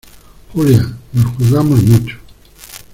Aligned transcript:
Julia, 0.51 0.97
nos 1.13 1.35
jugamos 1.35 1.83
mucho. 1.83 2.15